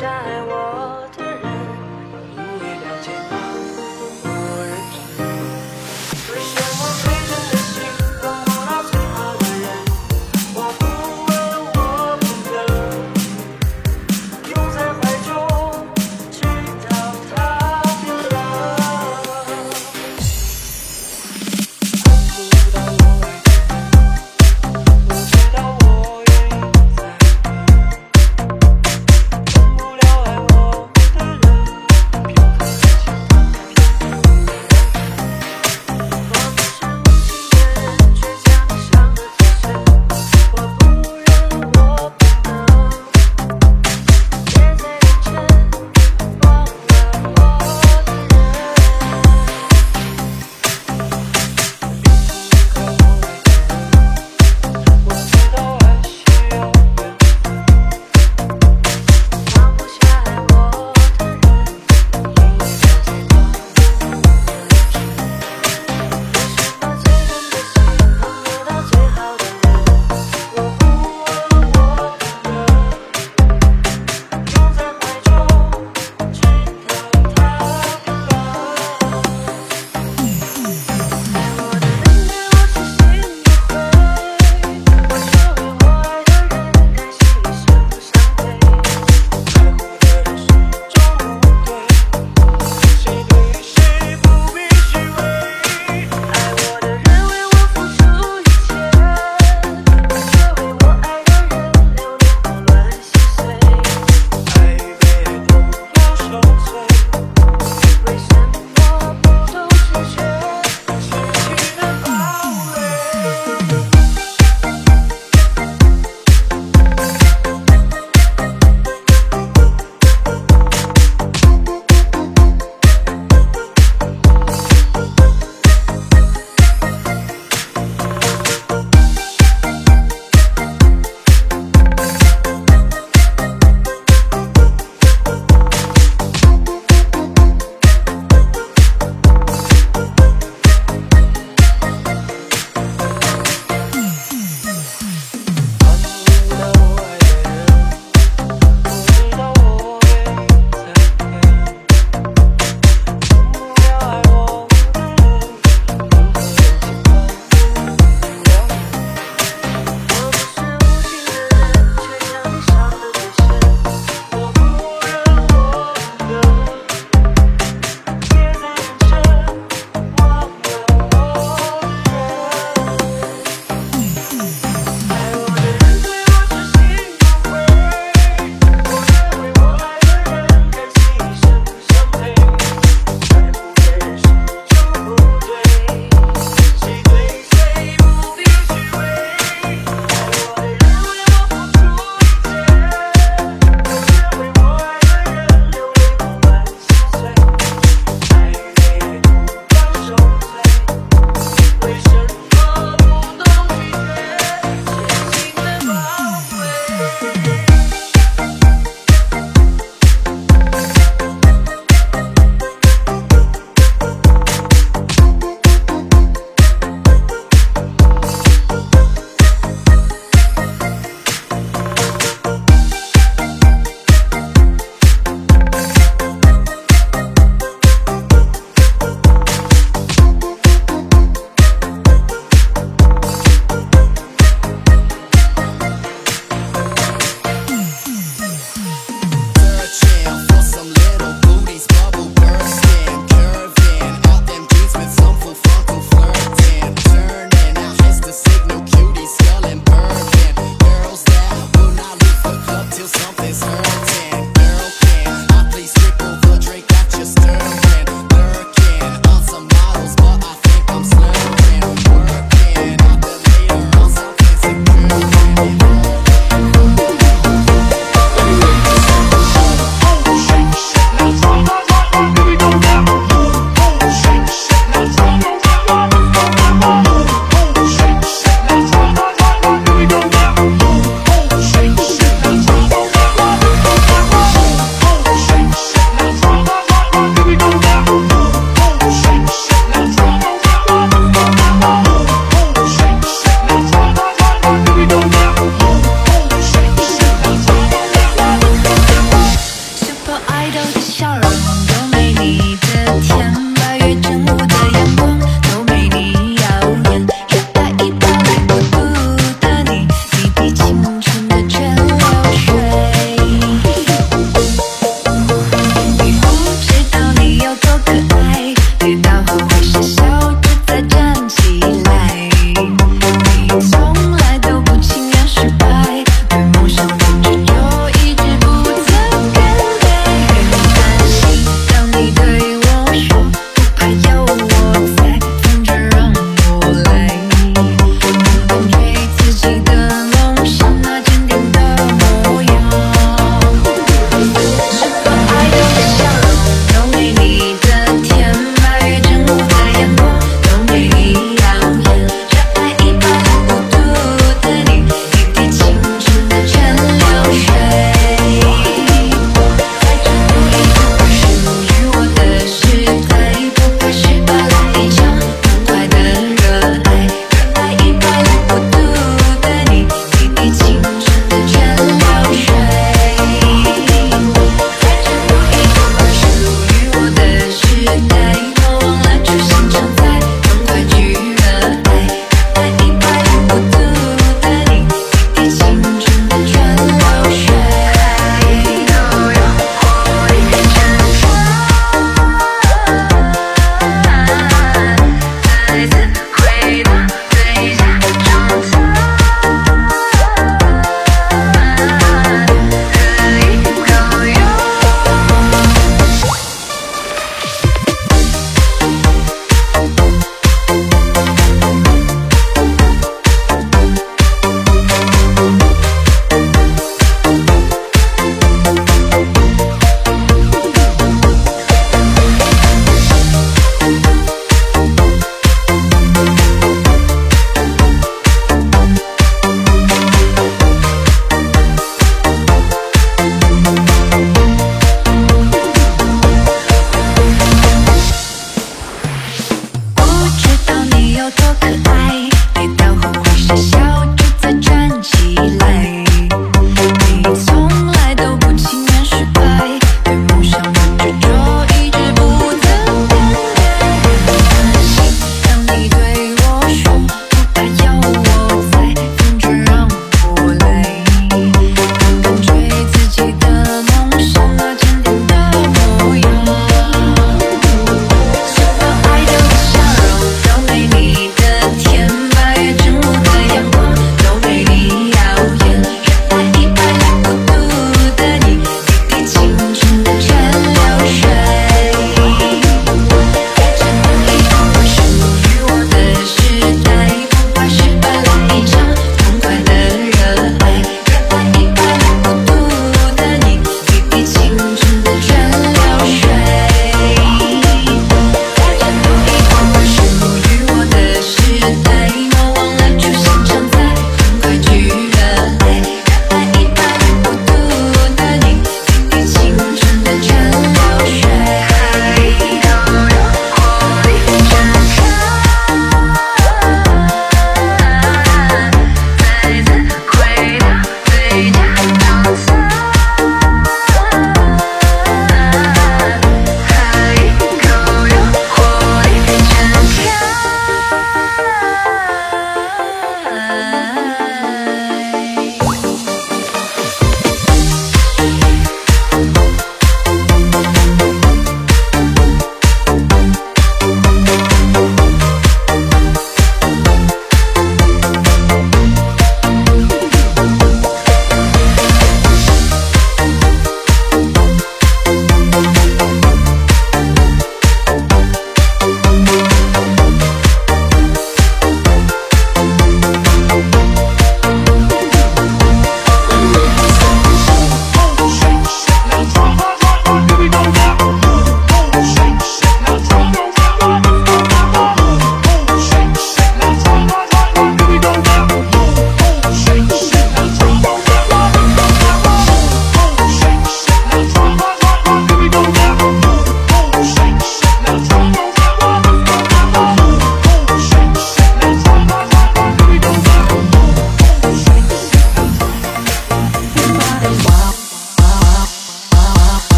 [0.00, 0.63] 山我。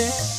[0.00, 0.29] music.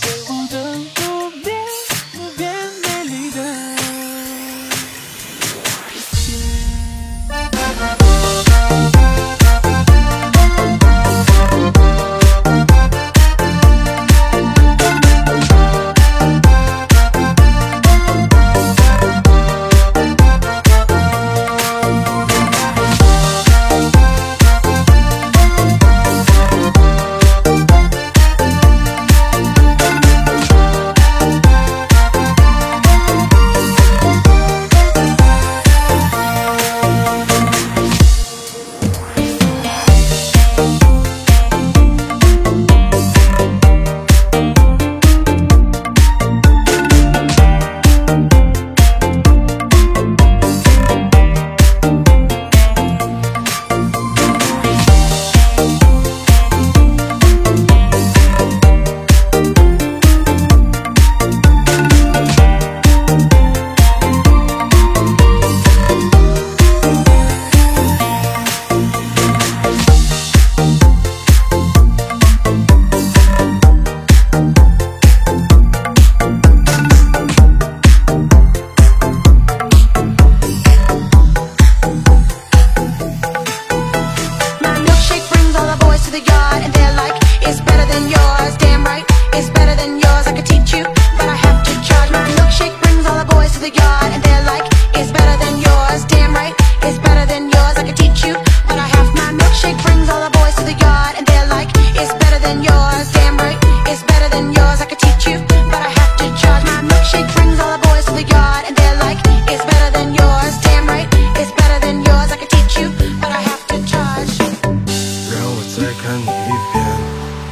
[115.91, 116.25] 再看你一
[116.71, 116.81] 遍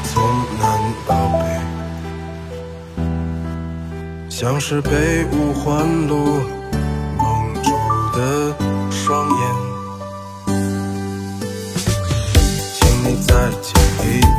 [0.05, 0.24] 从
[0.58, 0.63] 南
[1.05, 1.43] 到北。
[4.29, 6.39] 像是被五环路
[7.17, 7.69] 蒙住
[8.15, 8.55] 的
[8.89, 9.41] 双眼。
[12.74, 13.74] 请你再讲
[14.08, 14.38] 一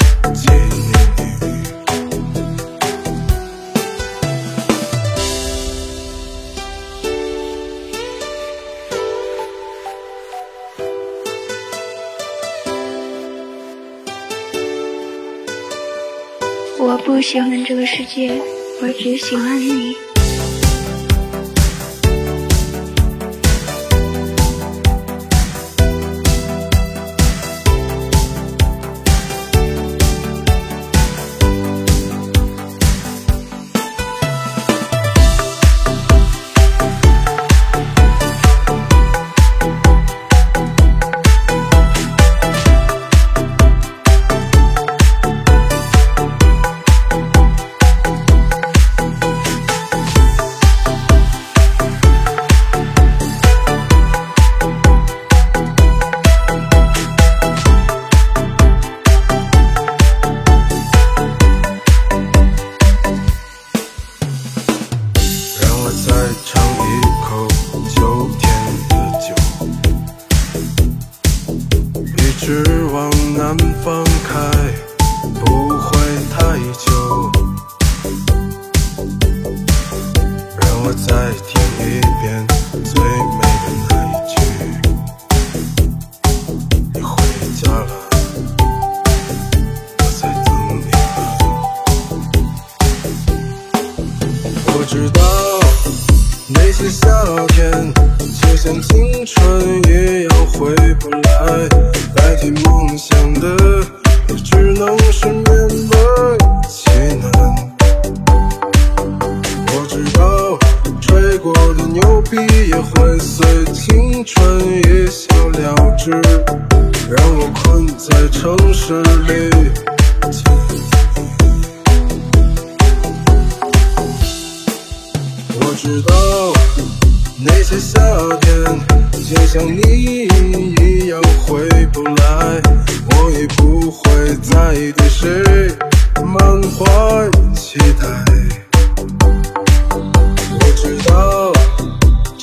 [17.31, 18.29] 喜欢这个世界
[18.81, 20.10] 我只喜欢你。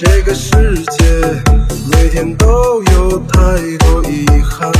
[0.01, 0.53] 这个世
[0.85, 1.43] 界
[1.91, 4.71] 每天都有太多遗憾。